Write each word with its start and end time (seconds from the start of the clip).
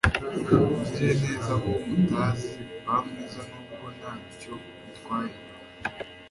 mugirire 0.49 1.15
neza 1.23 1.49
abo 1.57 1.71
mutazi. 1.89 2.51
ba 2.85 2.95
mwiza 3.05 3.41
nubwo 3.49 3.85
ntacyo 3.97 4.53
bitwaye 4.83 5.35